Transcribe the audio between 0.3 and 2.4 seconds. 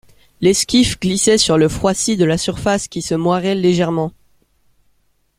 L'esquif glissait sur le froissis de la